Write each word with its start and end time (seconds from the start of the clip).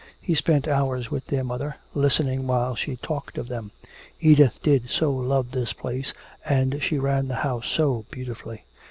He 0.19 0.33
spent 0.33 0.67
hours 0.67 1.11
with 1.11 1.27
their 1.27 1.43
mother, 1.43 1.75
listening 1.93 2.47
while 2.47 2.73
she 2.73 2.95
talked 2.95 3.37
of 3.37 3.49
them. 3.49 3.69
Edith 4.19 4.59
did 4.63 4.89
so 4.89 5.11
love 5.11 5.51
this 5.51 5.73
place 5.73 6.11
and 6.43 6.81
she 6.81 6.97
ran 6.97 7.27
the 7.27 7.35
house 7.45 7.67
so 7.69 8.07
beautifully. 8.09 8.65